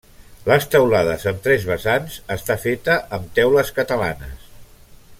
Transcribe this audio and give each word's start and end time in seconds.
Les 0.45 0.63
teulades, 0.75 1.25
amb 1.33 1.43
tres 1.47 1.67
vessants, 1.71 2.17
està 2.39 2.57
feta 2.65 2.99
amb 3.19 3.31
teules 3.41 3.73
catalanes. 3.81 4.53